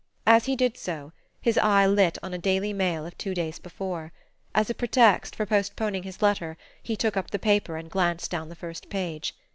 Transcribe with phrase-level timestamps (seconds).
[0.25, 4.11] As he did so, his eye lit on a Daily Mail of two days before.
[4.55, 8.49] As a pretext for postponing his letter, he took up the paper and glanced down
[8.49, 9.35] the first page.